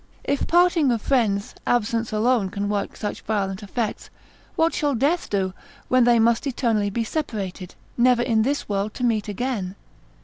[0.23, 4.09] If parting of friends, absence alone can work such violent effects,
[4.55, 5.53] what shall death do,
[5.89, 9.75] when they must eternally be separated, never in this world to meet again?